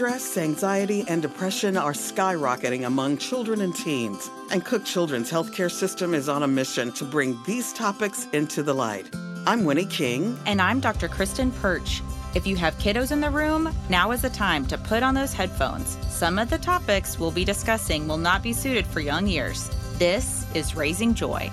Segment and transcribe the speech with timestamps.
[0.00, 6.14] Stress, anxiety, and depression are skyrocketing among children and teens, and Cook Children's healthcare system
[6.14, 9.14] is on a mission to bring these topics into the light.
[9.46, 10.38] I'm Winnie King.
[10.46, 11.06] And I'm Dr.
[11.06, 12.00] Kristen Perch.
[12.34, 15.34] If you have kiddos in the room, now is the time to put on those
[15.34, 15.98] headphones.
[16.08, 19.68] Some of the topics we'll be discussing will not be suited for young ears.
[19.98, 21.50] This is Raising Joy.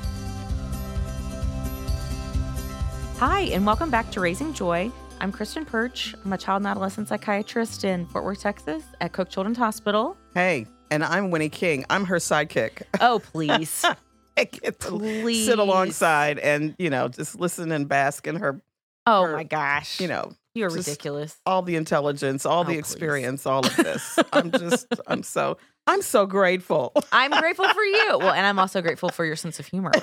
[3.18, 4.90] Hi, and welcome back to Raising Joy.
[5.20, 6.16] I'm Kristen Perch.
[6.23, 10.16] I'm a child and adolescent psychiatrist in Fort Worth, Texas at Cook Children's Hospital.
[10.34, 11.85] Hey, and I'm Winnie King.
[11.89, 12.84] I'm her sidekick.
[13.02, 13.84] Oh, please.
[14.38, 15.48] I get to Please.
[15.48, 18.61] sit alongside and, you know, just listen and bask in her,
[19.08, 19.99] Oh Her- my gosh.
[19.99, 21.36] you know, You're ridiculous.
[21.47, 22.80] all the intelligence, all Oh, the please.
[22.80, 24.20] experience, all of this.
[24.34, 26.91] I'm just, I'm so, I'm so grateful.
[27.11, 28.17] I'm grateful for you.
[28.20, 29.91] Well, and I'm also grateful for your sense of humor,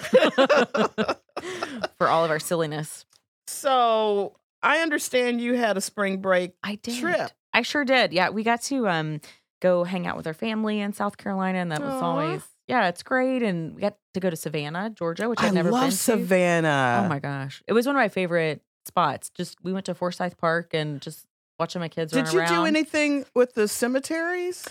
[1.96, 3.04] for all of our silliness.
[3.46, 6.54] So I understand you had a spring break.
[6.64, 6.98] I did.
[6.98, 7.30] Trip.
[7.52, 8.12] I sure did.
[8.12, 9.20] Yeah, we got to um
[9.62, 12.00] go hang out with our family in South Carolina, and that was Aw.
[12.04, 13.42] always yeah, it's great.
[13.42, 15.96] And we got to go to Savannah, Georgia, which I I've never love been to.
[15.96, 17.02] Savannah.
[17.04, 19.30] Oh my gosh, it was one of my favorite spots.
[19.30, 21.26] Just we went to Forsyth Park and just
[21.60, 22.54] watching my kids Did run you around.
[22.54, 24.66] do anything with the cemeteries?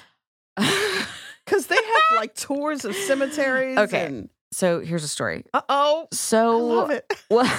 [1.46, 3.78] Because they have like tours of cemeteries.
[3.78, 4.30] Okay.
[4.54, 5.44] so here's a story.
[5.54, 6.08] Uh oh.
[6.10, 7.06] I So love it.
[7.30, 7.52] well,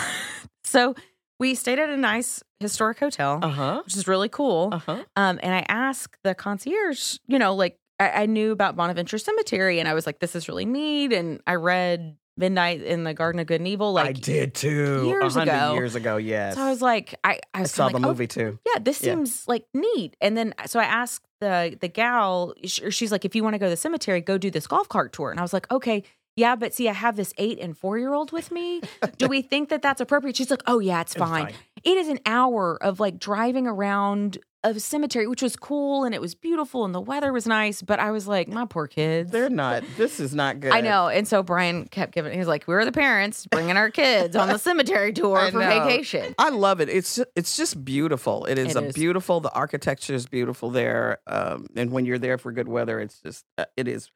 [0.62, 0.94] so
[1.39, 3.83] we stayed at a nice historic hotel, Uh huh.
[3.85, 4.71] which is really cool.
[4.73, 5.05] Uh huh.
[5.17, 9.79] Um, and I asked the concierge, you know, like I, I knew about Bonaventure Cemetery,
[9.81, 11.12] and I was like, this is really neat.
[11.12, 15.05] And I read Midnight in the Garden of Good and Evil, like I did too.
[15.07, 15.75] years ago.
[15.75, 16.57] Years ago, yes.
[16.57, 18.59] So I was like, I, I I saw the like, oh, movie too.
[18.67, 19.12] yeah, this Yeah.
[19.15, 20.17] seems like neat.
[20.21, 23.59] And then so I asked the the gal, sh- she's like, if you want to
[23.59, 25.31] go to the cemetery, go do this golf cart tour.
[25.31, 26.03] And I was like, okay.
[26.37, 28.81] Yeah, but see, I have this eight and four year old with me.
[29.19, 30.37] Do we think that that's appropriate?
[30.37, 31.47] She's like, oh, yeah, it's It's fine.
[31.47, 31.55] fine.
[31.85, 36.23] It is an hour of like driving around a cemetery, which was cool and it
[36.23, 37.83] was beautiful and the weather was nice.
[37.83, 39.31] But I was like, my poor kids.
[39.31, 39.84] They're not.
[39.99, 40.73] This is not good.
[40.73, 41.09] I know.
[41.09, 44.34] And so Brian kept giving, he was like, we were the parents bringing our kids
[44.34, 46.34] on the cemetery tour for vacation.
[46.39, 46.89] I love it.
[46.89, 48.47] It's it's just beautiful.
[48.47, 48.94] It is It a is.
[48.94, 49.41] beautiful.
[49.41, 53.44] The architecture is beautiful there, um, and when you're there for good weather, it's just
[53.59, 54.11] uh, it is.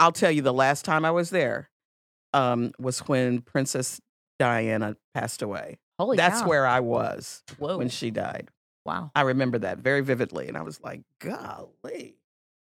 [0.00, 1.70] I'll tell you, the last time I was there
[2.34, 4.00] um, was when Princess
[4.38, 5.78] Diana passed away.
[5.98, 6.48] Holy That's cow.
[6.48, 7.76] where I was Whoa.
[7.78, 8.48] when she died.
[8.86, 9.10] wow.
[9.14, 12.16] I remember that very vividly, and I was like, "Golly,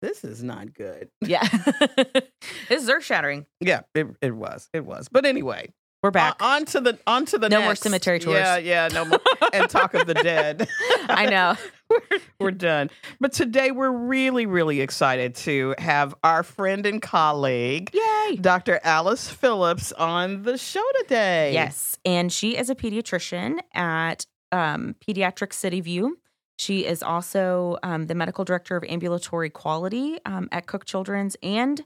[0.00, 1.46] this is not good." Yeah.
[1.96, 3.44] this is earth shattering.
[3.60, 4.70] Yeah, it, it was.
[4.72, 5.08] It was.
[5.12, 6.42] But anyway, We're back.
[6.42, 7.82] on, on to the on to the No more next.
[7.82, 8.36] cemetery tours.
[8.38, 9.20] Yeah, yeah, no more.
[9.52, 10.66] and talk of the dead.
[11.10, 11.56] I know.
[11.90, 12.90] We're, we're done.
[13.20, 18.36] But today we're really, really excited to have our friend and colleague, Yay.
[18.40, 18.80] Dr.
[18.84, 21.52] Alice Phillips, on the show today.
[21.52, 21.98] Yes.
[22.04, 26.18] And she is a pediatrician at um, Pediatric City View.
[26.58, 31.82] She is also um, the medical director of ambulatory quality um, at Cook Children's, and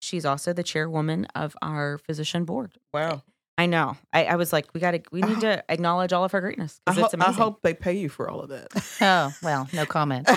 [0.00, 2.72] she's also the chairwoman of our physician board.
[2.92, 3.22] Wow.
[3.58, 3.96] I know.
[4.12, 6.78] I, I was like, we got to, we need to acknowledge all of her greatness
[6.86, 8.68] I, because ho- it's I hope they pay you for all of that.
[9.00, 10.28] Oh, well, no comment.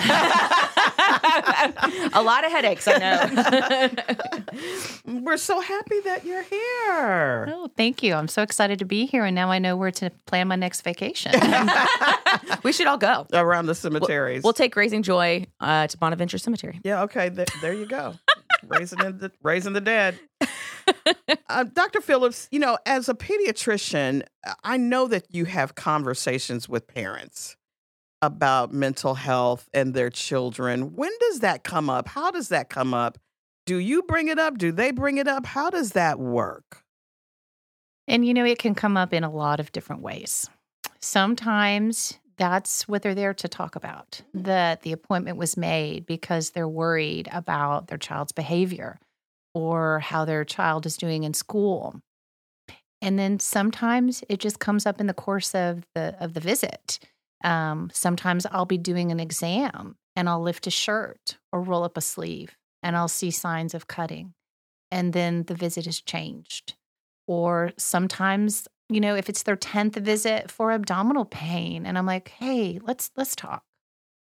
[2.12, 2.98] a lot of headaches, I
[5.06, 5.20] know.
[5.22, 7.48] we're so happy that you're here.
[7.52, 8.14] oh, thank you.
[8.14, 9.24] I'm so excited to be here.
[9.24, 11.32] And now I know where to plan my next vacation.
[12.62, 13.26] we should all go.
[13.32, 14.42] Around the cemeteries.
[14.42, 16.80] We'll take Raising Joy uh, to Bonaventure Cemetery.
[16.84, 17.30] Yeah, okay.
[17.30, 18.14] Th- there you go.
[18.66, 20.18] raising in the raising the dead.
[21.48, 22.00] Uh, Dr.
[22.00, 24.22] Phillips, you know, as a pediatrician,
[24.62, 27.56] I know that you have conversations with parents
[28.22, 30.94] about mental health and their children.
[30.94, 32.06] When does that come up?
[32.06, 33.18] How does that come up?
[33.66, 34.58] Do you bring it up?
[34.58, 35.44] Do they bring it up?
[35.44, 36.84] How does that work?
[38.10, 40.50] and, you know, it can come up in a lot of different ways.
[40.98, 46.68] Sometimes that's what they're there to talk about that the appointment was made because they're
[46.68, 48.98] worried about their child's behavior
[49.54, 52.00] or how their child is doing in school.
[53.02, 56.98] And then sometimes it just comes up in the course of the of the visit.
[57.42, 61.96] Um, sometimes I'll be doing an exam and I'll lift a shirt or roll up
[61.96, 64.34] a sleeve and I'll see signs of cutting.
[64.90, 66.74] And then the visit is changed.
[67.26, 72.28] Or sometimes, you know, if it's their 10th visit for abdominal pain and I'm like,
[72.28, 73.62] "Hey, let's let's talk.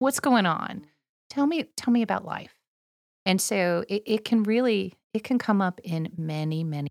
[0.01, 0.87] What's going on?
[1.31, 2.55] Tell me tell me about life."
[3.25, 6.91] And so it, it can really it can come up in many many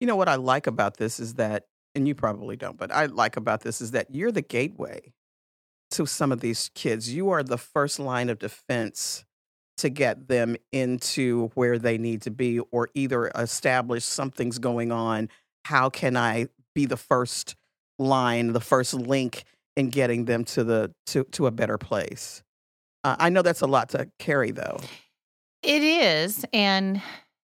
[0.00, 1.64] You know what I like about this is that,
[1.94, 5.12] and you probably don't, but I like about this is that you're the gateway
[5.92, 7.12] to some of these kids.
[7.12, 9.24] You are the first line of defense
[9.78, 15.28] to get them into where they need to be or either establish something's going on.
[15.64, 17.56] How can I be the first
[17.98, 19.44] line, the first link
[19.76, 22.42] in getting them to the to, to a better place?
[23.02, 24.78] Uh, I know that's a lot to carry, though.
[25.64, 27.00] It is, and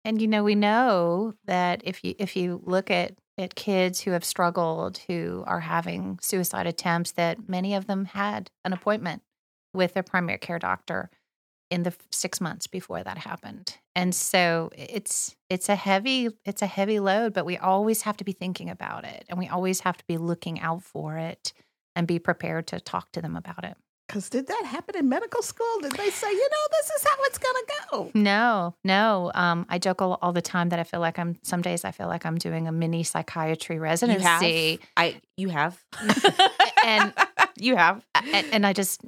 [0.05, 4.11] and you know we know that if you if you look at at kids who
[4.11, 9.23] have struggled, who are having suicide attempts, that many of them had an appointment
[9.73, 11.11] with their primary care doctor
[11.71, 13.77] in the six months before that happened.
[13.95, 18.25] And so it's it's a heavy it's a heavy load, but we always have to
[18.25, 21.53] be thinking about it and we always have to be looking out for it
[21.95, 23.77] and be prepared to talk to them about it.
[24.09, 25.81] Because did that happen in medical school?
[25.83, 27.59] Did they say, you know, this is how it's gonna
[27.91, 28.11] go?
[28.15, 29.31] No, no.
[29.35, 31.37] Um, I joke all, all the time that I feel like I'm.
[31.43, 34.81] Some days I feel like I'm doing a mini psychiatry residency.
[34.97, 35.79] I you have,
[36.85, 37.13] and
[37.57, 39.03] you have, and, and I just,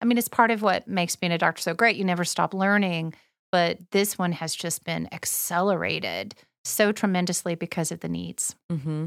[0.00, 1.96] I mean, it's part of what makes being a doctor so great.
[1.96, 3.14] You never stop learning,
[3.50, 8.54] but this one has just been accelerated so tremendously because of the needs.
[8.70, 9.06] Mm-hmm.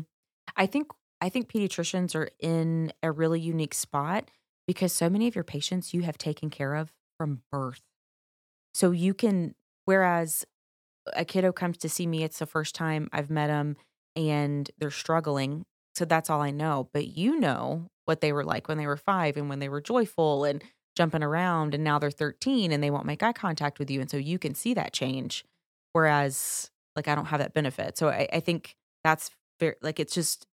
[0.57, 0.91] I think
[1.21, 4.29] I think pediatricians are in a really unique spot
[4.67, 7.81] because so many of your patients you have taken care of from birth.
[8.73, 10.45] So you can, whereas
[11.13, 13.77] a kiddo comes to see me, it's the first time I've met them
[14.15, 15.65] and they're struggling.
[15.93, 16.89] So that's all I know.
[16.93, 19.81] But you know what they were like when they were five and when they were
[19.81, 20.63] joyful and
[20.95, 21.73] jumping around.
[21.73, 24.01] And now they're 13 and they won't make eye contact with you.
[24.01, 25.43] And so you can see that change.
[25.93, 27.97] Whereas, like, I don't have that benefit.
[27.97, 30.45] So I, I think that's very, like, it's just,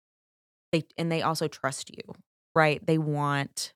[0.71, 2.15] they, and they also trust you,
[2.55, 2.85] right?
[2.87, 3.75] They want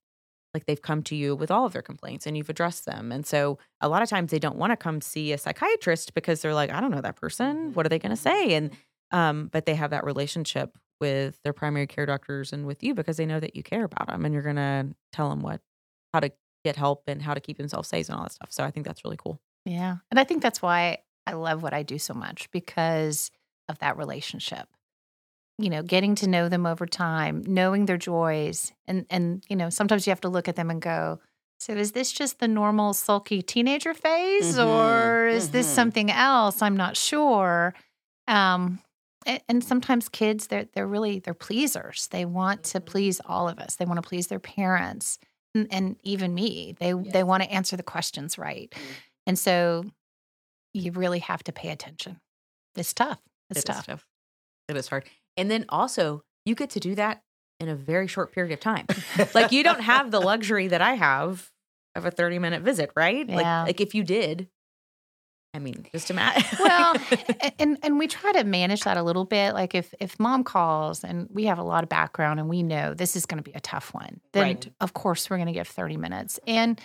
[0.56, 3.12] like they've come to you with all of their complaints and you've addressed them.
[3.12, 6.40] And so a lot of times they don't want to come see a psychiatrist because
[6.40, 7.74] they're like, I don't know that person.
[7.74, 8.54] What are they going to say?
[8.54, 8.70] And
[9.12, 13.18] um, but they have that relationship with their primary care doctors and with you because
[13.18, 15.60] they know that you care about them and you're going to tell them what
[16.14, 16.32] how to
[16.64, 18.48] get help and how to keep themselves safe and all that stuff.
[18.50, 19.38] So I think that's really cool.
[19.66, 19.96] Yeah.
[20.10, 23.30] And I think that's why I love what I do so much because
[23.68, 24.66] of that relationship
[25.58, 29.70] you know getting to know them over time knowing their joys and and you know
[29.70, 31.18] sometimes you have to look at them and go
[31.58, 35.74] so is this just the normal sulky teenager phase Mhm, or is this mhm.
[35.74, 36.60] something else?
[36.60, 37.74] I'm not sure.
[38.28, 38.80] Um
[39.48, 42.08] and sometimes kids they're they're really they're pleasers.
[42.08, 43.76] They want to please all of us.
[43.76, 45.18] They want to please their parents
[45.54, 46.74] and, and even me.
[46.78, 48.72] They they want to answer the questions right.
[49.26, 49.84] And so
[50.74, 52.20] you really have to pay attention.
[52.76, 53.18] It's tough.
[53.48, 53.86] It's It tough.
[53.86, 54.06] tough.
[54.68, 55.04] It is hard.
[55.36, 57.22] And then also, you get to do that
[57.60, 58.86] in a very short period of time.
[59.34, 61.50] like you don't have the luxury that I have
[61.94, 63.28] of a 30 minute visit, right?
[63.28, 63.36] Yeah.
[63.36, 64.48] Like like if you did,
[65.54, 66.44] I mean, just imagine.
[66.60, 66.94] well
[67.58, 71.02] and and we try to manage that a little bit like if if mom calls
[71.02, 73.56] and we have a lot of background and we know this is going to be
[73.56, 74.72] a tough one then Right.
[74.82, 76.78] of course we're going to give 30 minutes and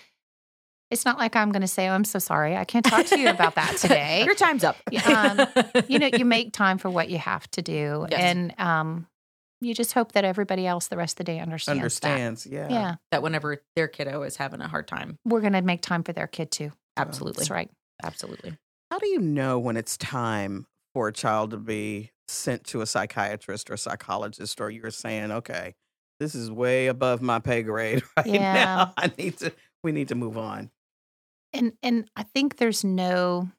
[0.91, 3.17] it's not like i'm going to say oh i'm so sorry i can't talk to
[3.19, 4.77] you about that today Your time's up.
[5.05, 5.41] um,
[5.87, 8.19] you know you make time for what you have to do Yes.
[8.19, 9.07] and um
[9.63, 12.61] you just hope that everybody else the rest of the day understands Understands, yeah.
[12.63, 15.17] that yeah that whenever their kiddo is having a hard time.
[15.25, 17.39] we're going to make time for their kid too Absolutely.
[17.41, 17.69] that's right
[18.03, 18.57] Absolutely.
[18.89, 22.85] How do you know when it's time for a child to be sent to a
[22.87, 25.75] psychiatrist or a psychologist, or you're saying, okay,
[26.19, 28.53] this is way above my pay grade right Yeah.
[28.53, 28.93] now.
[28.97, 29.53] I need to.
[29.83, 30.71] We need to move on.
[31.53, 33.49] And and I think there's no,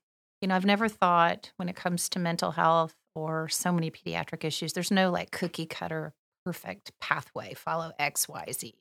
[0.41, 4.45] you know, I've never thought when it comes to mental health or so many pediatric
[4.45, 8.75] issues, there's no like cookie cutter perfect pathway, follow X, Y, Z.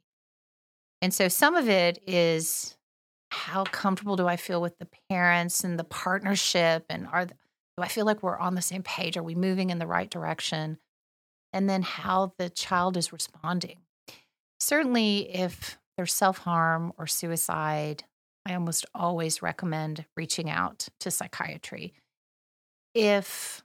[1.01, 2.75] And so some of it is
[3.30, 7.38] how comfortable do I feel with the parents and the partnership and are th-
[7.77, 9.15] do I feel like we're on the same page?
[9.15, 10.77] Are we moving in the right direction?
[11.53, 13.80] And then how the child is responding.
[14.60, 18.03] Certainly if there's self-harm or suicide,
[18.46, 21.94] I almost always recommend reaching out to psychiatry.
[22.94, 23.64] If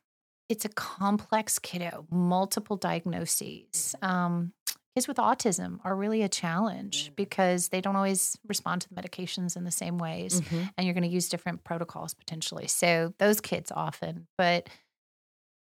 [0.49, 4.53] it's a complex kiddo, multiple diagnoses, um,
[4.95, 9.57] kids with autism are really a challenge because they don't always respond to the medications
[9.57, 10.73] in the same ways, Mhm.
[10.77, 12.69] and you're going to use different protocols potentially.
[12.69, 14.69] So those kids often, but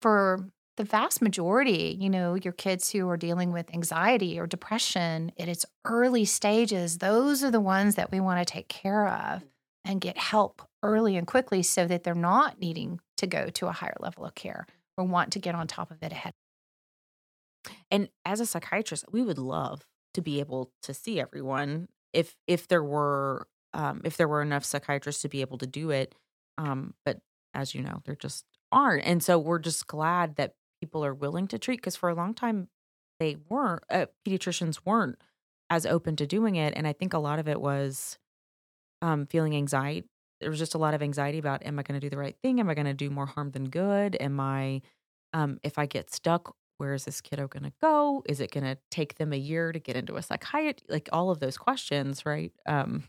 [0.01, 5.29] for the vast majority, you know, your kids who are dealing with anxiety or depression
[5.38, 9.43] at its early stages, those are the ones that we want to take care of
[9.83, 13.74] and get help early and quickly so that they're not needing to go to a
[13.74, 14.65] higher level of care
[14.98, 16.31] or want to get on top of it ahead.
[17.91, 22.69] And as a psychiatrist, we would love to be able to see everyone if if
[22.69, 26.15] there were um, if there were enough psychiatrists to be able to do it.
[26.57, 27.19] Um, but
[27.53, 31.48] as you know, there just aren't, and so we're just glad that people are willing
[31.50, 32.69] to treat because for a long time
[33.19, 35.21] they weren't uh, pediatricians weren't
[35.69, 38.17] as open to doing it, and I think a lot of it was
[39.01, 40.07] um, feeling anxiety.
[40.41, 42.36] There was just a lot of anxiety about: Am I going to do the right
[42.43, 42.59] thing?
[42.59, 44.17] Am I going to do more harm than good?
[44.19, 44.81] Am I
[45.33, 48.24] um, if I get stuck, where is this kiddo going to go?
[48.27, 50.86] Is it going to take them a year to get into a psychiatry?
[50.89, 52.53] Like all of those questions, right?
[52.67, 53.03] Um,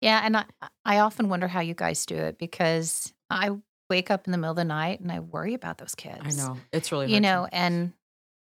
[0.00, 0.44] Yeah, and I
[0.84, 3.50] I often wonder how you guys do it because I
[3.90, 6.20] wake up in the middle of the night and I worry about those kids.
[6.22, 7.92] I know it's really You know, and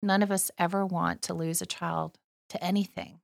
[0.02, 2.18] none of us ever want to lose a child
[2.50, 3.20] to anything.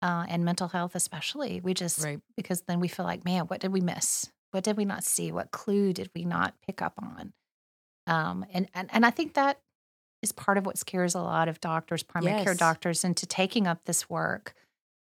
[0.00, 1.60] Uh, and mental health especially.
[1.60, 2.18] We just right.
[2.36, 4.28] because then we feel like, man, what did we miss?
[4.50, 5.30] What did we not see?
[5.30, 7.32] What clue did we not pick up on?
[8.08, 9.60] Um, and, and and I think that
[10.20, 13.84] is part of what scares a lot of doctors, primary care doctors, into taking up
[13.84, 14.54] this work.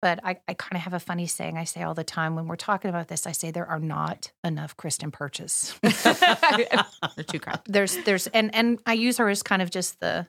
[0.01, 2.47] But I, I kind of have a funny saying I say all the time when
[2.47, 3.27] we're talking about this.
[3.27, 5.77] I say there are not enough Kristen Perches.
[7.17, 7.59] They're too kind.
[7.67, 10.27] there's there's and and I use her as kind of just the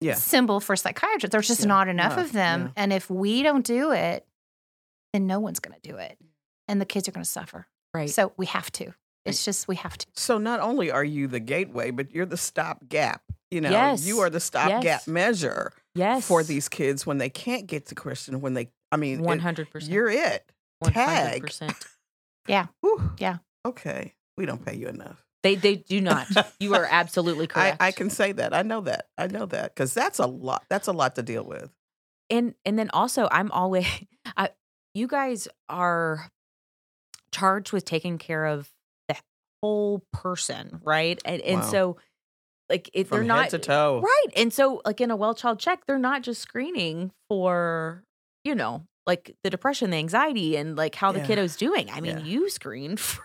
[0.00, 0.14] Yeah.
[0.14, 1.32] symbol for psychiatrists.
[1.32, 2.72] There's just Yeah, not enough of them.
[2.76, 4.26] And if we don't do it,
[5.12, 6.16] then no one's going to do it.
[6.66, 7.66] And the kids are going to suffer.
[7.92, 8.08] Right.
[8.08, 8.94] So we have to.
[9.26, 10.06] It's just, we have to.
[10.16, 13.22] So not only are you the gateway, but you're the stopgap.
[13.52, 14.06] You know, Yes.
[14.06, 15.06] you are the stopgap Yes.
[15.06, 16.26] measure yes.
[16.26, 18.40] for these kids when they can't get to Kristen.
[18.40, 19.92] When they, I mean, one hundred percent.
[19.92, 20.50] you're it.
[20.78, 21.28] one tag.
[21.32, 21.74] hundred percent.
[22.80, 23.12] Whew.
[23.18, 23.38] Yeah.
[23.66, 25.24] Okay, we don't pay you enough.
[25.42, 26.26] They they do not.
[26.60, 27.82] You are absolutely I, correct.
[27.82, 28.54] I can say that.
[28.54, 29.08] I know that.
[29.18, 30.64] I know that because that's a lot.
[30.70, 31.70] That's a lot to deal with.
[32.30, 33.86] and and then also I'm always
[34.36, 34.50] I,
[34.94, 36.28] you guys are
[37.32, 38.70] charged with taking care of
[39.08, 39.16] the
[39.62, 41.20] whole person, right?
[41.24, 41.70] And and Wow.
[41.70, 41.96] so
[42.72, 44.00] like if From they're head not to toe.
[44.02, 48.02] right, and so like in a well child check, they're not just screening for
[48.44, 51.26] you know like the depression, the anxiety, and like how the Yeah.
[51.26, 51.90] kiddo's doing.
[51.90, 52.24] I mean, Yeah.
[52.24, 53.22] you screen for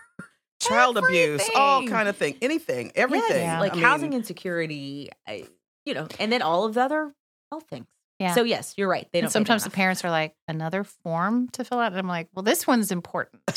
[0.60, 3.42] Child abuse, all kind of thing, anything, everything.
[3.42, 3.60] Yeah.
[3.60, 5.44] like I housing mean, insecurity, I,
[5.86, 7.12] you know, and then all of the other
[7.52, 7.86] health things.
[8.18, 8.34] Yeah.
[8.34, 9.06] So yes, you're right.
[9.12, 9.30] They don't.
[9.30, 11.92] sometimes the parents are like, another form to fill out.
[11.92, 13.42] And I'm like, well, this one's important.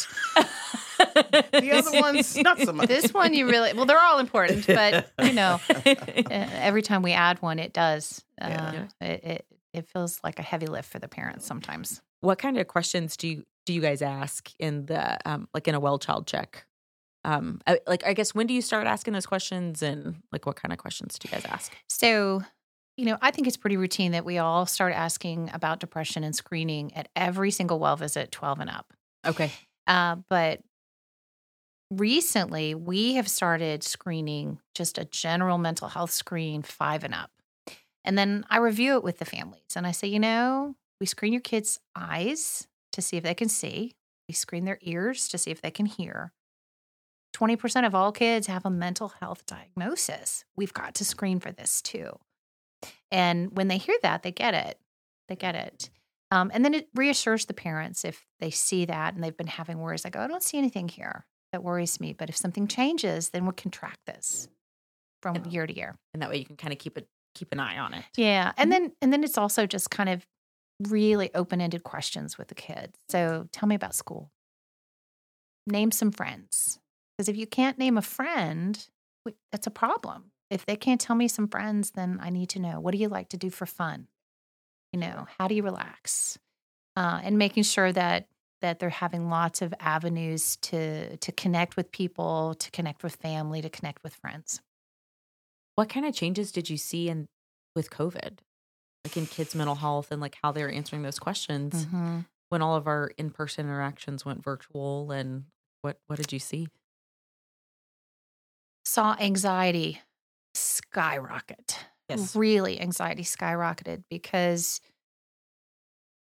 [1.00, 2.88] the other ones not so much.
[2.88, 5.60] this one, you really, well, they're all important, but you know,
[6.30, 8.24] every time we add one, it does.
[8.40, 12.02] Uh, it, it, it feels like a heavy lift for the parents sometimes.
[12.20, 15.76] what kind of questions do you do you guys ask in the um like in
[15.76, 16.66] a well child check?
[17.24, 20.56] Um, I, like I guess when do you start asking those questions, and like what
[20.56, 21.72] kind of questions do you guys ask?
[21.88, 22.42] So,
[23.02, 26.36] you know, I think it's pretty routine that we all start asking about depression and
[26.36, 28.94] screening at every single well visit, 12 and up.
[29.26, 29.52] Okay.
[29.88, 30.60] Uh, but
[31.90, 37.32] recently, we have started screening just a general mental health screen, five and up.
[38.06, 41.34] And then I review it with the families and I say, you know, we screen
[41.34, 43.96] your kids' eyes to see if they can see,
[44.30, 46.34] we screen their ears to see if they can hear.
[47.36, 50.46] 20% of all kids have a mental health diagnosis.
[50.56, 52.20] We've got to screen for this too.
[53.12, 54.80] And when they hear that, they get it.
[55.28, 55.90] They get it.
[56.32, 59.80] Um, and then it reassures the parents if they see that and they've been having
[59.80, 60.04] worries.
[60.04, 62.14] Like, oh, I don't see anything here that worries me.
[62.14, 64.48] But if something changes, then we can track this
[65.22, 65.98] from And- year to year.
[66.14, 68.04] And that way you can kind of keep it keep an eye on it.
[68.18, 68.52] Yeah.
[68.58, 68.74] And Mhm.
[68.74, 70.26] then and then it's also just kind of
[70.90, 72.98] really open-ended questions with the kids.
[73.10, 74.32] So tell me about school.
[75.68, 76.80] Name some friends.
[77.18, 78.88] Because if you can't name a friend,
[79.52, 80.32] that's a problem.
[80.52, 83.08] If they can't tell me some friends, then I need to know what do you
[83.08, 84.08] like to do for fun?
[84.94, 86.38] You know, how do you relax?
[86.98, 88.28] Uh, and making sure that
[88.62, 93.62] that they're having lots of avenues to to connect with people, to connect with family,
[93.62, 94.62] to connect with friends.
[95.76, 97.28] What kind of changes did you see in
[97.76, 98.40] with COVID,
[99.06, 102.26] like in kids' mental health and like how they were answering those questions Mhm.
[102.50, 105.12] when all of our in person interactions went virtual?
[105.12, 105.46] And
[105.82, 106.68] what what did you see?
[108.84, 110.02] saw anxiety
[110.92, 111.86] skyrocket.
[112.10, 112.36] Yes.
[112.36, 114.82] Really, anxiety skyrocketed because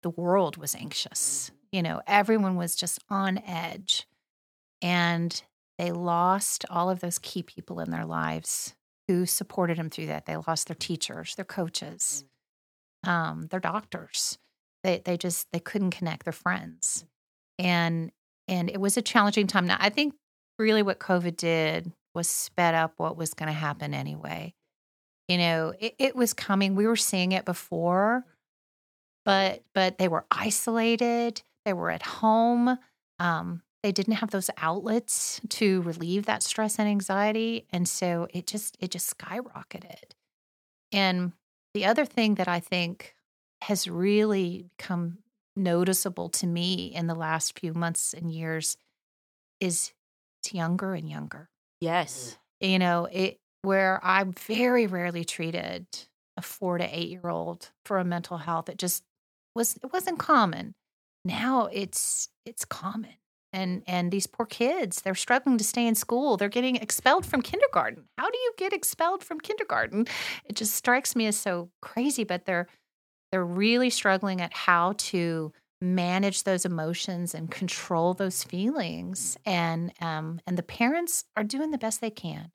[0.03, 1.51] the world was anxious.
[1.73, 4.07] You know, everyone was just on edge.
[4.83, 5.43] And
[5.79, 8.75] they lost all of those key people in their lives
[9.09, 10.27] who supported them through that.
[10.27, 12.25] They lost their teachers, their coaches,
[13.05, 14.39] um, their doctors.
[14.85, 17.05] They they just they couldn't connect their friends.
[17.59, 18.13] And
[18.49, 19.67] and it was a challenging time.
[19.67, 20.15] Now I think
[20.59, 24.55] really what COVID did was sped up what was going to happen anyway.
[25.31, 26.75] You know, it, it was coming.
[26.75, 28.27] We were seeing it before,
[29.25, 31.43] but but they were isolated.
[31.65, 32.79] They were at home.
[33.19, 38.47] Um, they didn't have those outlets to relieve that stress and anxiety, and so it
[38.47, 40.13] just it just skyrocketed.
[40.93, 41.33] And
[41.75, 43.15] the other thing that I think
[43.63, 45.19] has really become
[45.57, 48.77] noticeable to me in the last few months and years
[49.61, 49.93] is
[50.43, 52.39] it's younger and younger Yes.
[52.61, 55.87] you know it where i very rarely treated
[56.37, 59.05] a four to eight year old for a mental health it just
[59.55, 60.75] was it wasn't common.
[61.25, 63.15] Now it's it's common
[63.53, 67.43] and and these poor kids they're struggling to stay in school they're getting expelled from
[67.43, 68.05] kindergarten.
[68.19, 70.07] How do you get expelled from kindergarten?
[70.45, 72.69] It just strikes me as so crazy but they're
[73.33, 75.53] they're really struggling at how to
[75.83, 81.79] manage those emotions and control those feelings and um and the parents are doing the
[81.79, 82.51] best they can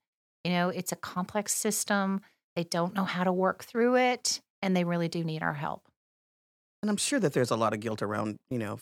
[0.46, 2.22] you know it's a complex system
[2.56, 5.90] they don't know how to work through it and they really do need our help
[6.82, 8.80] And I'm sure that there's a lot of guilt around, you know,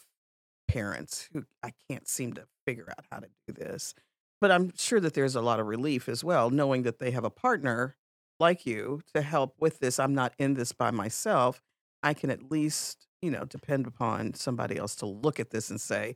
[0.68, 3.94] parents who I can't seem to figure out how to do this.
[4.42, 7.26] But I'm sure that there's a lot of relief as well, knowing that they have
[7.26, 7.98] a partner
[8.40, 10.00] like you to help with this.
[10.00, 11.62] I'm not in this by myself.
[12.04, 15.82] I can at least, you know, depend upon somebody else to look at this and
[15.82, 16.16] say,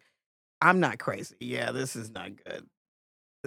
[0.61, 1.37] I'm not crazy.
[1.39, 2.67] Yeah, this is not good.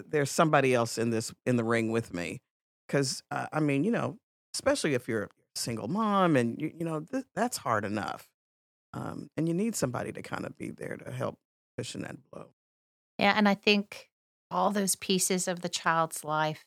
[0.09, 2.40] There's somebody else in this in the ring with me.
[2.87, 4.19] Because, uh, I mean, you know,
[4.54, 8.28] especially if you're a single mom and, you, you know, th- that's hard enough.
[8.92, 11.38] Um, and you need somebody to kind of be there to help
[11.78, 12.47] cushion that blow.
[13.19, 14.09] yeah and i think
[14.50, 16.64] all those pieces of the child's life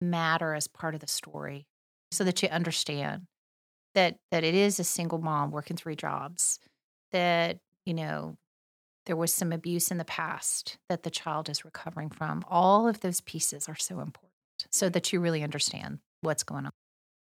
[0.00, 1.66] matter as part of the story
[2.12, 3.26] so that you understand
[3.94, 6.60] that that it is a single mom working three jobs
[7.10, 8.36] that you know
[9.08, 12.44] there was some abuse in the past that the child is recovering from.
[12.46, 14.34] All of those pieces are so important
[14.70, 16.72] so that you really understand what's going on.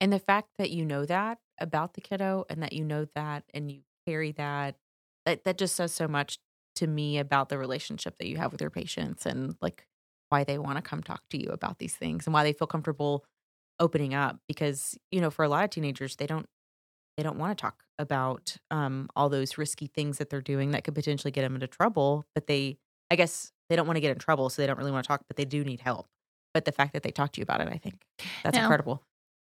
[0.02, 3.44] And the fact that you know that about the kiddo and that you know that
[3.54, 4.76] and you carry that,
[5.28, 6.40] that, that just says so much
[6.78, 9.86] to me about the relationship that you have with your patients and like
[10.30, 12.68] why they want to come talk to you about these things and why they feel
[12.68, 13.24] comfortable
[13.80, 16.48] opening up because you know for a lot of teenagers they don't
[17.18, 20.84] they don't want to talk about um, all those risky things that they're doing that
[20.84, 22.78] could potentially get them into trouble but they
[23.12, 25.08] i guess they don't want to get in trouble so they don't really want to
[25.08, 26.08] talk but they do need help
[26.54, 28.02] but the fact that they talk to you about it i think
[28.44, 29.02] that's Now, incredible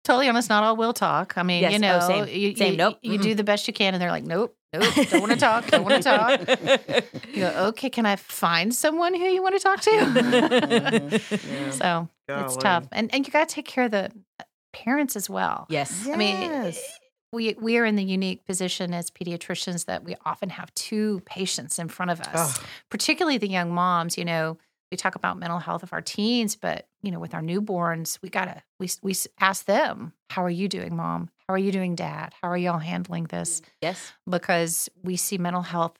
[0.03, 1.71] totally honest not all will talk i mean Yes.
[1.73, 2.27] you Oh, know same.
[2.27, 2.71] you, Same.
[2.73, 2.99] you- Nope.
[3.01, 3.23] you Mm-mm.
[3.23, 5.83] do the best you can and they're like nope nope don't want to talk don't
[5.83, 6.39] want to talk
[7.33, 9.91] you go okay can i find someone who you want to talk to.
[11.49, 11.69] Yeah.
[11.71, 14.43] so it's tough and and you got to take care of the uh,
[14.73, 16.99] parents as well yes i mean Yes.
[17.35, 21.77] We we are in the unique position as pediatricians that we often have two patients
[21.77, 24.57] in front of us particularly the young moms you know.
[24.91, 28.29] We talk about mental health of our teens but you know with our newborns we
[28.29, 31.29] gotta we, we ask them how are you doing mom?
[31.47, 32.33] How are you doing dad?
[32.41, 33.61] How are y'all handling this?
[33.61, 34.13] Mm, yes.
[34.29, 35.97] Because we see mental health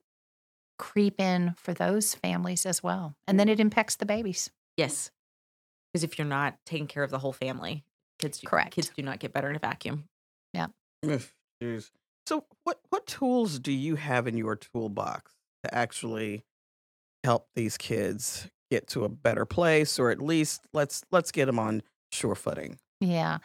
[0.78, 3.52] creep in for those families as well and then mm.
[3.52, 4.50] it impacts the babies.
[4.78, 5.12] Yes.
[5.92, 7.84] Because if you're not taking care of the whole family,
[8.20, 8.72] kids do, Correct.
[8.72, 10.06] kids do not get better in a vacuum.
[10.58, 10.72] Ugh,
[11.62, 11.92] Jeez.
[12.28, 15.32] So what what tools do you have in your toolbox
[15.64, 16.44] to actually
[17.24, 21.60] help these kids get to a better place or at least let's let's get them
[21.60, 22.80] on sure footing?
[23.00, 23.40] Yeah.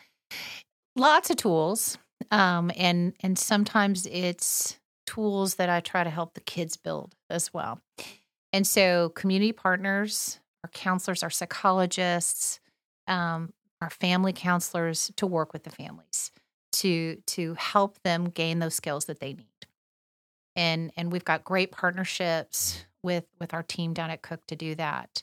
[0.96, 1.98] Lots of tools.
[2.30, 7.52] Um, and and sometimes it's tools that I try to help the kids build as
[7.52, 7.80] well.
[8.52, 12.60] And so community partners, our counselors, our psychologists,
[13.06, 16.30] um, our family counselors to work with the families
[16.80, 19.46] to to help them gain those skills that they need.
[20.56, 24.74] And and we've got great partnerships with with our team down at Cook to do
[24.76, 25.22] that.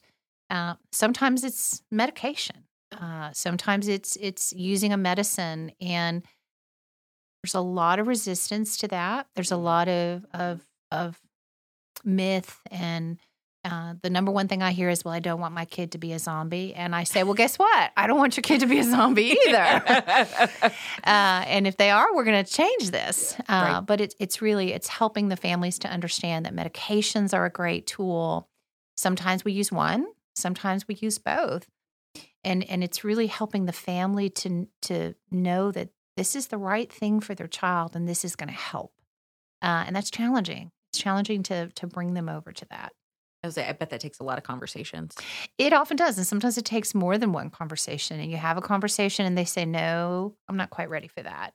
[0.50, 2.63] Uh, sometimes it's medication.
[2.91, 6.24] Uh, sometimes it's it's using a medicine, and
[7.43, 9.28] there's a lot of resistance to that.
[9.36, 11.20] There's a lot of of of
[12.06, 13.17] myth, and
[13.69, 15.97] uh, the number one thing I hear is, "Well, I don't want my kid to
[15.97, 17.91] be a zombie," and I say, "Well, guess what?
[17.97, 19.84] I don't want your kid to be a zombie either."
[21.03, 23.36] uh, and if they are, we're going to change this.
[23.41, 23.82] Uh, Right.
[23.86, 27.86] But it's it's really it's helping the families to understand that medications are a great
[27.88, 28.47] tool.
[28.95, 31.67] Sometimes we use one, sometimes we use both,
[32.43, 36.91] and and it's really helping the family to to know that this is the right
[36.91, 38.93] thing for their child and this is going to help.
[39.62, 40.71] Uh, and that's challenging.
[40.89, 42.93] It's challenging to to bring them over to that.
[43.43, 45.15] I like, I bet that takes a lot of conversations.
[45.58, 46.17] It often does.
[46.17, 48.19] And sometimes it takes more than one conversation.
[48.19, 51.54] And you have a conversation and they say, no, I'm not quite ready for that.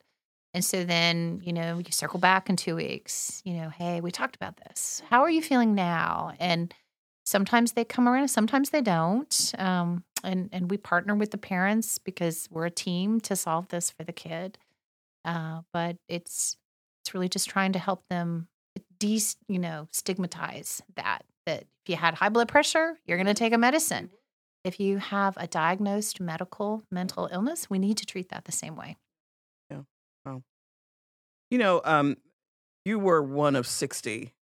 [0.53, 4.11] And so then, you know, you circle back in two weeks, you know, hey, we
[4.11, 5.01] talked about this.
[5.09, 6.33] How are you feeling now?
[6.39, 6.73] And
[7.25, 9.51] sometimes they come around, sometimes they don't.
[9.57, 13.89] Um, and, and we partner with the parents because we're a team to solve this
[13.89, 14.57] for the kid.
[15.25, 16.57] Uh, but it's,
[17.01, 18.47] it's really just trying to help them
[18.99, 23.33] de, you know, stigmatize that, that if you had high blood pressure, you're going to
[23.33, 24.09] take a medicine.
[24.63, 28.77] If you have a diagnosed medical mental illness, we need to treat that the same
[28.77, 28.95] way.
[31.51, 32.17] You know, um,
[32.85, 34.33] you were one of 60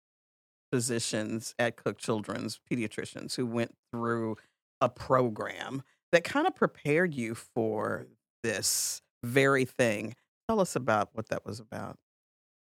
[0.71, 4.38] physicians at Cook Children's pediatricians who went through
[4.80, 8.06] a program that kind of prepared you for
[8.43, 10.15] this very thing.
[10.47, 11.97] Tell us about what that was about.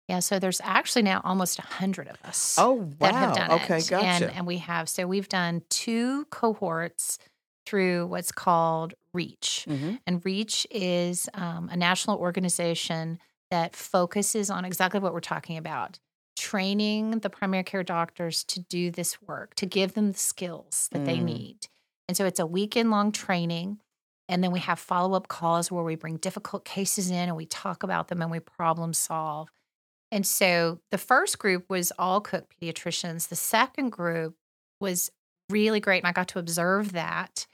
[0.08, 2.94] Yeah, so there's actually now almost a hundred of us Oh, wow.
[3.00, 3.88] that have done okay, it.
[3.90, 4.06] gotcha.
[4.06, 7.20] And, and we have so we've done two cohorts
[7.66, 9.66] through what's called REACH.
[9.68, 10.00] Mhm.
[10.08, 13.20] And REACH is um, a national organization
[13.52, 16.00] that focuses on exactly what we're talking about
[16.38, 21.04] training the primary care doctors to do this work, to give them the skills that
[21.04, 21.24] they Mm.
[21.24, 21.68] need.
[22.08, 23.80] And so it's a weekend long training.
[24.30, 27.46] And then we have follow up calls where we bring difficult cases in and we
[27.48, 29.50] talk about them and we problem solve.
[30.12, 33.28] And so the first group was all cook pediatricians.
[33.28, 34.36] The second group
[34.80, 35.12] was
[35.50, 36.00] really great.
[36.00, 37.48] And I got to observe that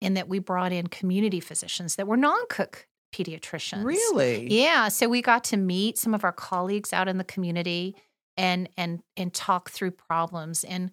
[0.00, 3.84] in that we brought in community physicians that were non cook pediatricians.
[3.84, 4.48] Really?
[4.50, 4.88] Yeah.
[4.88, 7.96] So we got to meet some of our colleagues out in the community
[8.36, 10.64] and and and talk through problems.
[10.64, 10.92] And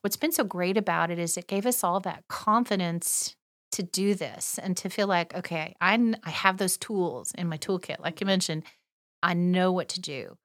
[0.00, 3.36] what's been so great about it is it gave us all that confidence
[3.72, 7.58] to do this and to feel like, okay, I I have those tools in my
[7.58, 8.64] toolkit, like you mentioned.
[9.22, 10.36] I know what to do.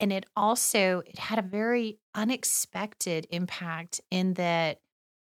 [0.00, 4.80] And it also it had a very unexpected impact in that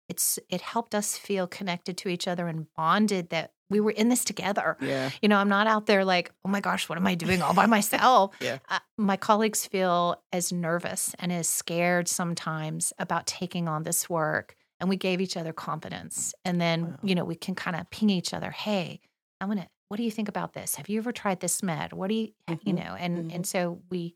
[0.08, 4.10] it's it helped us feel connected to each other and bonded that we were in
[4.10, 4.77] this together.
[4.82, 5.12] Yeah.
[5.21, 7.53] You know, I'm not out there like, oh my gosh, what am I doing all
[7.53, 8.36] by myself?
[8.41, 8.58] Yeah.
[8.67, 14.55] Uh, my colleagues feel as nervous and as scared sometimes about taking on this work.
[14.79, 16.34] And we gave each other confidence.
[16.45, 16.97] And then, Wow.
[17.03, 19.01] you know, we can kind of ping each other, hey,
[19.39, 20.75] I'm going to, what do you think about this?
[20.75, 21.93] Have you ever tried this med?
[21.93, 22.29] What do you,
[22.63, 22.77] you Mhm.
[22.86, 23.36] know, and, Mhm.
[23.36, 24.15] and so we,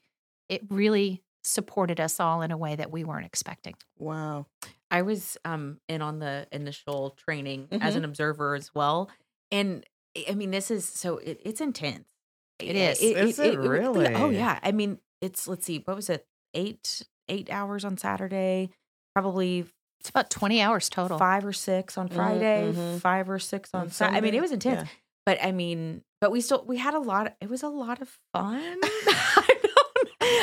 [0.50, 3.76] it really supported us all in a way that we weren't expecting.
[3.98, 4.46] Wow.
[4.90, 7.98] I was um in on the initial training as Mhm.
[7.98, 9.10] an observer as well.
[9.52, 9.86] And
[10.18, 12.08] I I mean, this is so it, it's intense.
[12.60, 13.02] It is.
[13.02, 14.08] Is it Oh really?
[14.16, 14.60] Oh yeah.
[14.64, 16.26] I mean, it's let's see, what was it?
[16.54, 18.70] Eight eight hours on Saturday,
[19.16, 19.66] probably
[20.00, 21.18] It's about 20 hours total.
[21.18, 23.00] five or six on Mhm, Friday, mhm.
[23.00, 24.18] five or six on On Saturday.
[24.18, 24.82] I mean, it was intense.
[24.84, 24.96] Yeah.
[25.26, 27.36] But I mean, but we still we had a lot.
[27.42, 28.78] It was a lot of fun.
[28.84, 29.63] I don't.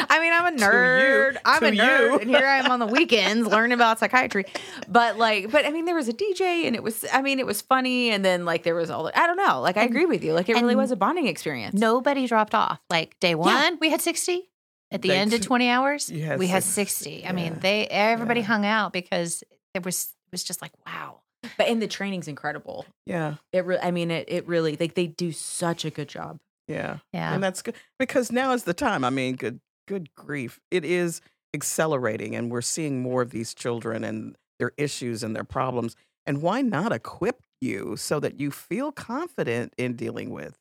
[0.09, 0.71] I mean, I'm a To you.
[0.71, 1.37] nerd.
[1.45, 2.19] I'm a nerd, you.
[2.21, 4.45] and here I am on the weekends learning about psychiatry.
[4.89, 7.05] But like, but I mean, there was a DJ, and it was.
[7.13, 9.05] I mean, it was funny, and then like there was all.
[9.05, 9.61] the- I don't know.
[9.61, 10.33] Like, I And- agree with you.
[10.33, 11.75] Like, it really was a bonding experience.
[11.79, 12.81] Nobody dropped off.
[12.91, 14.49] Like day one, we had 60.
[14.93, 17.05] At the Day end of 20 hours, you had we had 60.
[17.05, 17.27] 60.
[17.27, 18.47] I mean, they everybody Yeah.
[18.47, 21.21] hung out because it was it was just like, wow.
[21.57, 22.87] but and the training's incredible.
[23.07, 23.37] Yeah.
[23.53, 23.65] It.
[23.65, 24.25] Re- I mean, it.
[24.29, 26.41] It really like they do such a good job.
[26.67, 26.99] Yeah.
[27.13, 27.33] Yeah.
[27.33, 29.05] And that's good because now is the time.
[29.05, 30.61] I mean, good good grief.
[30.71, 31.21] It is
[31.53, 35.97] accelerating and we're seeing more of these children and their issues and their problems.
[36.27, 40.57] And why not equip you so that you feel confident in dealing with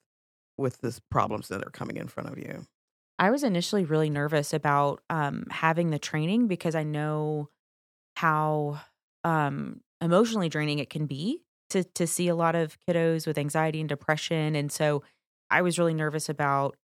[0.58, 2.66] with the problems that are coming in front of you?
[3.20, 7.50] I was initially really nervous about um, having the training because I know
[8.16, 8.82] how
[9.24, 13.80] um, emotionally draining it can be to to see a lot of kiddos with anxiety
[13.80, 15.04] and depression, and so
[15.52, 16.78] I was really nervous about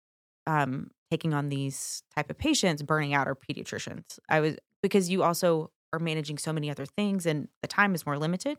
[0.46, 4.19] um, taking on these type of patients, burning out our pediatricians.
[4.30, 8.06] I was because you also are managing so many other things, and the time is
[8.06, 8.58] more limited.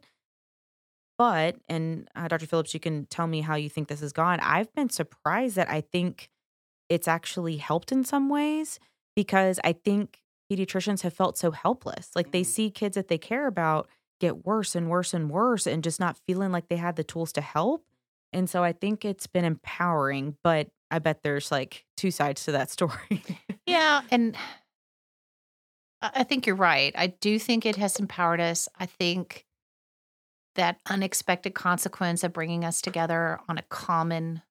[1.18, 2.46] But and uh, Dr.
[2.46, 4.40] Phillips, you can tell me how you think this has gone.
[4.40, 6.28] I've been surprised that I think
[6.88, 8.80] it's actually helped in some ways
[9.16, 12.10] because I think pediatricians have felt so helpless.
[12.16, 12.46] Like they Mhm.
[12.46, 13.88] see kids that they care about
[14.20, 17.32] get worse and worse and worse and just not feeling like they had the tools
[17.34, 17.86] to help.
[18.32, 22.52] And so I think it's been empowering, but I bet there's like two sides to
[22.52, 23.24] that story.
[23.66, 24.37] Yeah, and
[26.00, 26.94] I think you're right.
[26.96, 28.68] I do think it has empowered us.
[28.78, 29.44] I think
[30.54, 34.42] that unexpected consequence of bringing us together on a common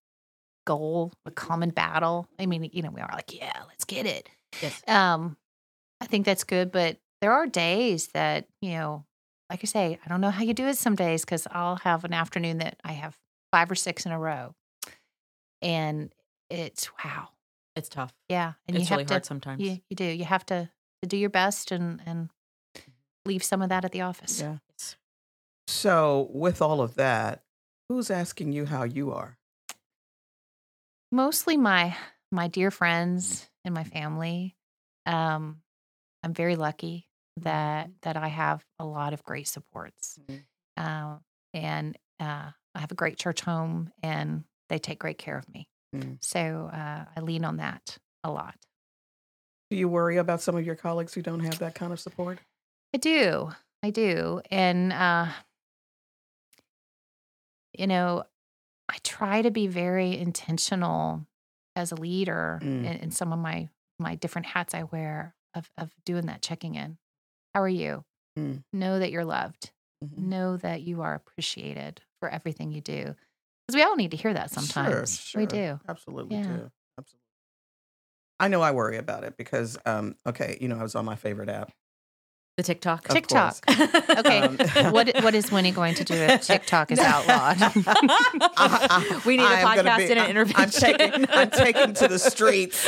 [0.67, 2.27] goal, a common battle.
[2.37, 4.27] I mean, you know, we are like, yeah, let's get it.
[4.61, 4.81] yes.
[4.85, 5.37] Um,
[6.01, 9.05] I think that's good, but there are days that you know,
[9.49, 12.03] like I say, I don't know how you do it some days because I'll have
[12.03, 13.17] an afternoon that I have
[13.53, 14.55] five or six in a row,
[15.61, 16.11] and
[16.49, 17.29] it's wow,
[17.75, 18.13] It's tough.
[18.29, 19.61] yeah, and it's you have really to, hard sometimes.
[19.61, 20.05] you, you do.
[20.05, 20.69] You have to,
[21.01, 22.29] to do your best and and
[23.25, 24.41] leave some of that at the office.
[24.41, 24.57] Yeah.
[24.71, 24.95] Yes.
[25.67, 27.43] So, with all of that,
[27.89, 29.37] who's asking you how you are?
[31.11, 31.95] Mostly my
[32.31, 34.55] my dear friends and my family.
[35.05, 35.61] Um,
[36.23, 40.43] I'm very lucky that that I have a lot of great supports, Mhm.
[40.77, 41.17] uh,
[41.53, 45.67] and uh, I have a great church home, and they take great care of me.
[45.93, 46.17] Mm.
[46.23, 48.55] So uh, I lean on that a lot.
[49.69, 52.39] Do you worry about some of your colleagues who don't have that kind of support?
[52.93, 53.51] I do.
[53.81, 54.41] I do.
[54.51, 55.27] And, uh,
[57.77, 58.23] you know,
[58.89, 61.25] I try to be very intentional
[61.75, 62.85] as a leader Mm.
[62.85, 66.75] in, in some of my, my different hats I wear of, of doing that checking
[66.75, 66.97] in.
[67.53, 68.03] How are you?
[68.37, 68.63] Mm.
[68.73, 69.71] Know that you're loved.
[70.03, 70.17] Mhm.
[70.17, 73.15] Know that you are appreciated for everything you do.
[73.67, 75.19] Because we all need to hear that sometimes.
[75.19, 75.79] Sure, We do.
[75.87, 76.43] Absolutely Yeah.
[76.43, 76.71] do.
[76.99, 77.19] Absolutely.
[78.39, 81.15] I know I worry about it because, um, okay, you know, I was on my
[81.15, 81.71] favorite app.
[82.57, 83.07] The TikTok.
[83.09, 83.57] Of TikTok.
[83.67, 84.41] Okay.
[84.41, 84.57] Um,
[84.93, 87.57] what what is Winnie going to do if TikTok is outlawed?
[87.59, 90.61] I- we need a I podcast be- and an I'm- intervention.
[90.61, 92.87] I'm taking, I'm taking to the streets.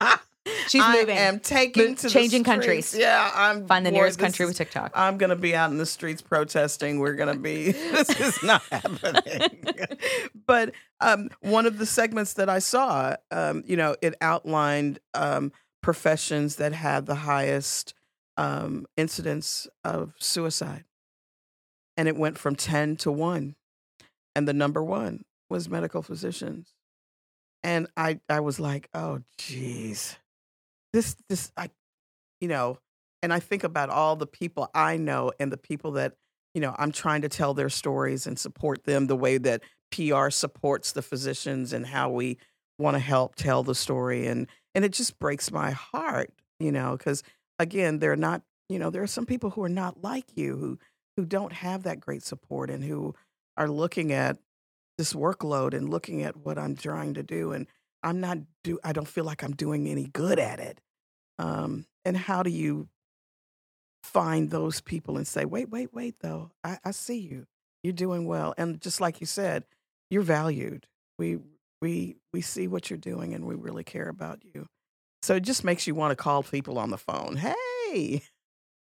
[0.68, 1.16] She's I moving.
[1.16, 2.94] am taking Move- to changing countries.
[2.96, 4.92] Yeah, I'm Find the boy, nearest country is- with TikTok.
[4.94, 6.98] I'm gonna be out in the streets protesting.
[6.98, 7.72] We're gonna be.
[7.72, 9.98] this is not happening.
[10.46, 15.52] but um, one of the segments that I saw, um, you know, it outlined um,
[15.82, 17.94] professions that had the highest
[18.36, 20.84] um, incidence of suicide,
[21.96, 23.54] and it went from ten to one,
[24.36, 26.74] and the number one was medical physicians,
[27.62, 30.16] and I I was like, oh, geez,
[30.98, 31.70] this this I,
[32.40, 32.78] you know,
[33.22, 36.14] and I think about all the people I know and the people that
[36.54, 40.30] you know I'm trying to tell their stories and support them the way that PR
[40.30, 42.36] supports the physicians and how we
[42.80, 46.96] want to help tell the story and and it just breaks my heart, you know,
[46.96, 47.22] because
[47.60, 50.78] again, they're not, you know, there are some people who are not like you who
[51.16, 53.14] who don't have that great support and who
[53.56, 54.36] are looking at
[54.96, 57.68] this workload and looking at what I'm trying to do and
[58.02, 60.80] I'm not do I don't feel like I'm doing any good at it.
[61.38, 62.88] Um, and how do you
[64.02, 67.46] find those people and say, wait, wait, wait, though, I, I see you.
[67.82, 68.54] You're doing well.
[68.56, 69.64] And just like you said,
[70.10, 70.86] you're valued.
[71.18, 71.38] We
[71.80, 74.66] we we see what you're doing and we really care about you.
[75.22, 77.36] So it just makes you want to call people on the phone.
[77.36, 78.22] Hey,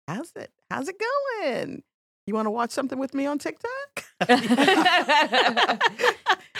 [0.08, 0.50] how's it?
[0.70, 1.82] How's it going?
[2.26, 4.04] You want to watch something with me on TikTok?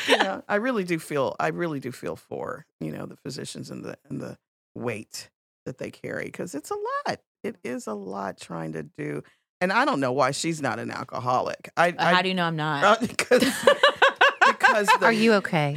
[0.08, 3.70] you know, I really do feel I really do feel for, you know, the physicians
[3.70, 4.38] and the and the
[4.74, 5.30] weight
[5.66, 7.20] that they carry because it's a lot.
[7.42, 9.22] It is a lot trying to do.
[9.60, 11.70] And I don't know why she's not an alcoholic.
[11.76, 13.00] I, I How do you know I'm not?
[13.00, 13.44] because
[14.46, 15.76] because the, Are you okay?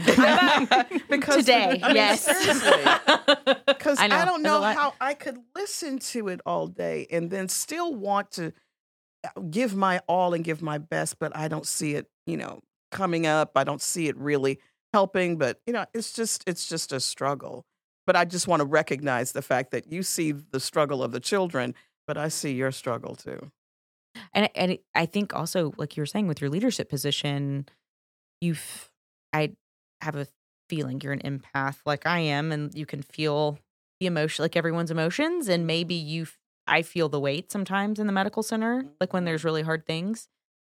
[1.10, 2.22] because Today, I mean, yes.
[2.22, 3.52] seriously.
[3.66, 7.50] Because I, I don't know how I could listen to it all day and then
[7.50, 8.54] still want to
[9.26, 12.62] uh, give my all and give my best, but I don't see it, you know,
[12.92, 13.52] coming up.
[13.56, 14.60] I don't see it really
[14.94, 17.66] helping, but you know, it's just it's just a struggle.
[18.06, 21.20] But I just want to recognize the fact that you see the struggle of the
[21.20, 21.74] children,
[22.06, 23.52] but I see your struggle too.
[24.34, 27.68] And and I think also, like you were saying, with your leadership position,
[28.42, 28.92] you've
[29.32, 29.54] I
[30.02, 30.28] have a
[30.70, 33.58] feeling you're an empath, like I am, and you can feel
[34.00, 36.28] the emotion, like everyone's emotions, and maybe you.
[36.66, 40.30] I feel the weight sometimes in the medical center, like when there's really hard things,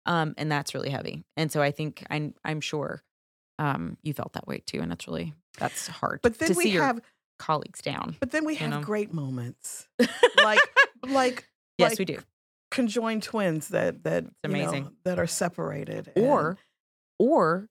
[0.05, 1.23] um, and that's really heavy.
[1.35, 3.03] And so I think I'm I'm sure
[3.57, 6.19] um, you felt that weight too, and that's really that's hard.
[6.21, 7.01] But then we have
[7.39, 8.15] colleagues down.
[8.19, 8.81] but then we have know?
[8.81, 9.87] great moments.
[10.43, 10.59] Like
[11.07, 11.47] like
[11.77, 12.19] yes, like we do.
[12.71, 14.91] conjoined twins that that you know, amazing.
[15.05, 16.57] that are separated Or and-
[17.17, 17.67] or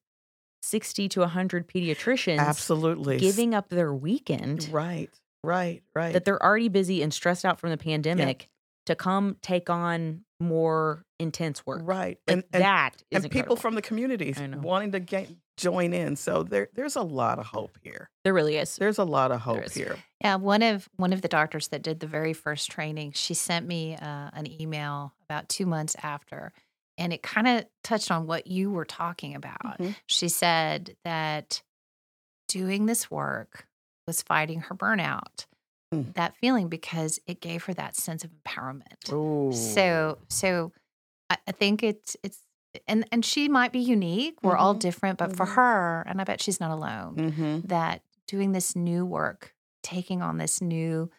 [0.61, 5.09] sixty to hundred pediatricians absolutely giving up their weekend right
[5.43, 8.49] right right that they're already busy and stressed out from the pandemic
[8.87, 11.81] to come take on more intense work.
[11.83, 13.55] right Like and and, that is and people incredible.
[13.57, 15.29] from the communities wanting to get,
[15.59, 18.75] join in so there there's a lot of hope here there really is.
[18.77, 21.99] there's a lot of hope here Yeah, one of one of the doctors that did
[21.99, 26.51] the very first training, she sent me uh, an email about two months after,
[26.97, 29.79] and it kind of touched on what you were talking about.
[29.79, 29.95] Mhm.
[30.07, 31.61] She said that
[32.47, 33.67] doing this work
[34.07, 35.45] was fighting her burnout,
[35.93, 36.13] Mm.
[36.13, 39.11] that feeling because it gave her that sense of empowerment.
[39.11, 39.51] Ooh.
[39.53, 40.71] So, so
[41.31, 42.39] I, I think it's it's
[42.87, 44.37] and and she might be unique.
[44.43, 44.79] We're all Mhm.
[44.79, 45.53] different, but for Mhm.
[45.55, 47.67] her, and I bet she's not alone Mhm.
[47.67, 51.09] that doing this new work, taking on this new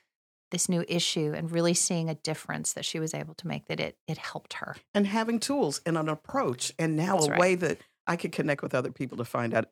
[0.52, 3.78] this new issue and really seeing a difference that she was able to make that
[3.78, 4.74] it it helped her.
[4.94, 7.40] and having tools and an approach and now That's a right.
[7.40, 9.70] way that i could connect with other people to find out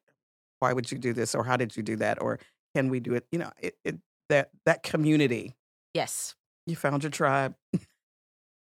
[0.60, 2.38] why would you do this or how did you do that or
[2.76, 5.56] can we do it you know it, it that that community
[5.94, 6.36] Yes.
[6.66, 7.56] You found your tribe.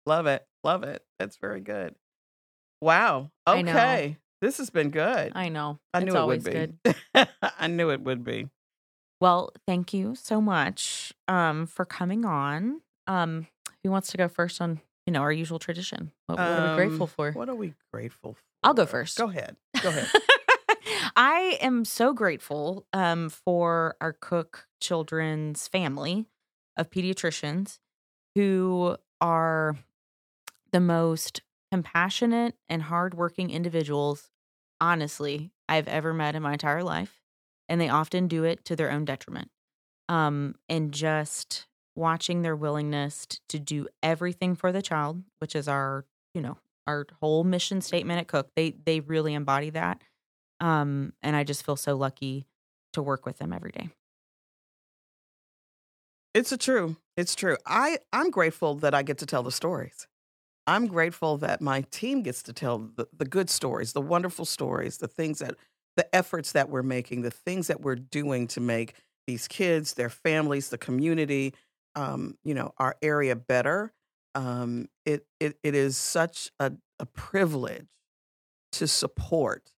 [0.07, 0.47] love it.
[0.63, 1.05] Love it.
[1.19, 1.93] That's very good.
[2.81, 3.31] Wow.
[3.47, 4.17] Okay.
[4.41, 5.31] This has been good.
[5.35, 5.79] I know.
[5.93, 6.77] I it's knew it always would good.
[6.83, 6.93] be.
[7.59, 8.49] I knew it would be.
[9.19, 12.81] Well, thank you so much um, for coming on.
[13.07, 13.47] Um,
[13.83, 16.11] who wants to go first on you know our usual tradition?
[16.27, 17.31] What, what are we grateful Um, for?
[17.31, 18.41] What are we grateful for?
[18.63, 19.17] I'll go first.
[19.17, 19.55] Go ahead.
[19.81, 20.07] Go ahead.
[21.15, 26.27] I am so grateful um, for our Cook Children's family
[26.75, 27.79] of pediatricians
[28.35, 29.77] who are
[30.71, 34.29] the most compassionate and hardworking individuals,
[34.79, 37.21] honestly, I've ever met in my entire life.
[37.69, 39.49] And they often do it to their own detriment.
[40.09, 46.05] Um, and just watching their willingness to do everything for the child, which is our,
[46.33, 48.51] you know, our whole mission statement at Cook.
[48.55, 50.01] They they really embody that.
[50.61, 52.47] Um, and I just feel so lucky
[52.93, 53.89] to work with them every day.
[56.33, 56.97] It's a true.
[57.15, 57.57] It's true.
[57.65, 60.07] I I'm grateful that I get to tell the stories.
[60.67, 64.97] I'm grateful that my team gets to tell the, the good stories, the wonderful stories,
[64.97, 65.55] the things that
[65.95, 68.93] the efforts that we're making, the things that we're doing to make
[69.25, 71.53] these kids, their families, the community,
[71.95, 73.93] um, you know, our area better.
[74.35, 77.87] Um, it, it it is such a, a privilege
[78.73, 79.71] to support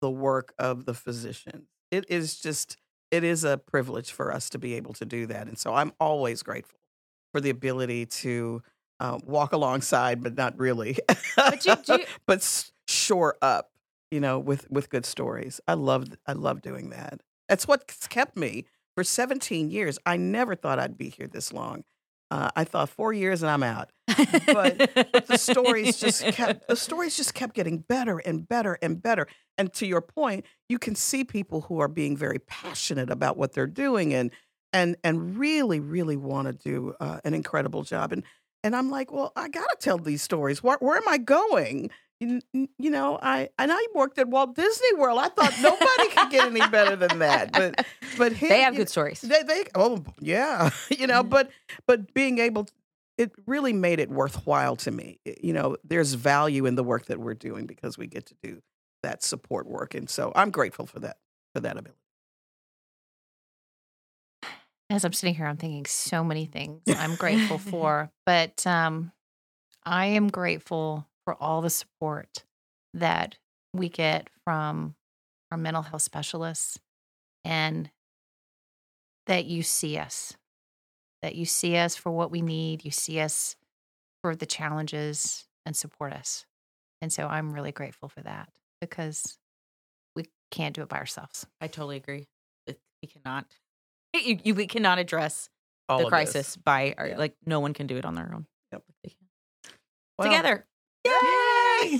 [0.00, 1.68] the work of the physicians.
[1.90, 2.78] It is just
[3.10, 5.92] it is a privilege for us to be able to do that, and so I'm
[6.00, 6.78] always grateful
[7.32, 8.62] for the ability to
[9.00, 10.98] uh, walk alongside, but not really,
[11.36, 12.04] But you do.
[12.26, 13.70] but shore up,
[14.10, 15.60] you know, with with good stories.
[15.66, 17.20] I love I love doing that.
[17.48, 19.98] That's what's kept me for 17 years.
[20.06, 21.84] I never thought I'd be here this long.
[22.30, 23.90] Uh, I thought four years and I'm out.
[24.46, 24.78] But
[25.28, 29.28] the stories just kept the stories just kept getting better and better and better.
[29.58, 33.52] And to your point, you can see people who are being very passionate about what
[33.52, 34.32] they're doing and
[34.72, 38.12] and and really really want to do uh, an incredible job.
[38.12, 38.24] And
[38.66, 40.62] and I'm like, well, I got to tell these stories.
[40.62, 41.90] Where where am I going?
[42.18, 45.18] You, you know, I and I worked at Walt Disney World.
[45.20, 47.52] I thought nobody could get any better than that.
[47.52, 47.86] But
[48.18, 49.20] but here, they have good stories.
[49.20, 51.28] they they oh yeah, you know, Mhm.
[51.30, 51.50] but
[51.86, 52.72] but being able to,
[53.18, 55.20] it really made it worthwhile to me.
[55.42, 58.62] You know, there's value in the work that we're doing because we get to do
[59.02, 61.18] that support work, and so I'm grateful for that
[61.54, 62.00] for that ability.
[64.88, 69.12] As I'm sitting here, I'm thinking so many things I'm grateful for, but um,
[69.84, 72.44] I am grateful for all the support
[72.94, 73.36] that
[73.72, 74.94] we get from
[75.50, 76.78] our mental health specialists
[77.44, 77.90] and
[79.26, 80.36] that you see us,
[81.22, 83.56] that you see us for what we need, you see us
[84.22, 86.46] for the challenges and support us.
[87.02, 88.48] And so I'm really grateful for that
[88.80, 89.38] because
[90.14, 91.46] we can't do it by ourselves.
[91.60, 92.26] I totally agree.
[92.66, 93.46] We cannot.
[94.24, 95.48] You, you, we cannot address
[95.88, 96.32] All the of this.
[96.32, 97.18] crisis by our, Yeah.
[97.18, 98.46] like no one can do it on their own.
[98.72, 98.82] Yep.
[100.18, 100.64] Well, Together.
[101.04, 101.12] Yay!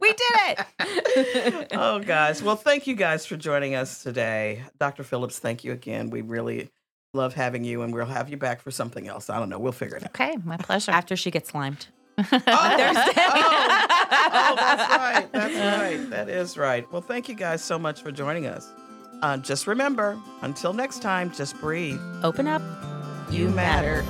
[0.00, 1.68] we did it.
[1.72, 2.42] oh, guys.
[2.42, 4.62] Well, thank you guys for joining us today.
[4.78, 5.02] Dr.
[5.02, 6.10] Phillips, thank you again.
[6.10, 6.70] We really
[7.14, 9.28] love having you, and we'll have you back for something else.
[9.30, 9.58] I don't know.
[9.58, 10.10] We'll figure it out.
[10.10, 10.92] Okay, my pleasure.
[10.92, 11.86] After she gets slimed.
[12.18, 12.46] Oh, Thursday.
[12.46, 13.76] oh,
[14.36, 15.32] oh, that's right.
[15.32, 16.10] That's right.
[16.10, 16.90] That is right.
[16.92, 18.68] Well, thank you guys so much for joining us.
[19.22, 22.00] Uh, just remember, until next time, just breathe.
[22.22, 22.62] Open up.
[23.30, 24.04] You matter.